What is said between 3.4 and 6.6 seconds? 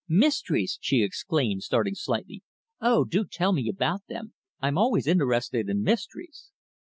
me about them. I'm always interested in mysteries."